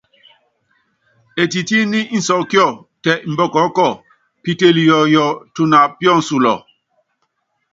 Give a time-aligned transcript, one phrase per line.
[1.41, 2.65] Ɛtɛɛtini insɔkíɔ,
[3.03, 3.87] tɛ imbɔkɔɔ́kɔ,
[4.43, 6.53] pitelu yɔɔyɔ, tuna píɔnsulɔ.